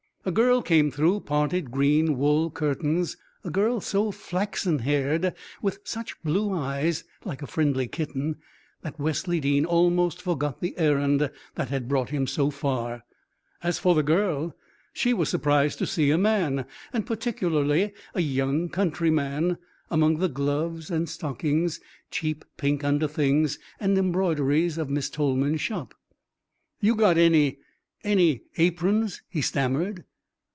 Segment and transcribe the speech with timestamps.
[0.23, 6.21] A girl came through parted green wool curtains, a girl so flaxen haired, with such
[6.21, 8.35] blue eyes like a friendly kitten
[8.83, 13.03] that Wesley Dean almost forgot the errand that had brought him so far.
[13.63, 14.55] As for the girl,
[14.93, 19.57] she was surprised to see a man, and particularly a young country man,
[19.89, 21.79] among the gloves and stockings,
[22.11, 25.95] cheap pink underthings, and embroideries of Miss Tolman's shop.
[26.79, 27.57] "You got any
[28.03, 30.03] any aprons?" he stammered.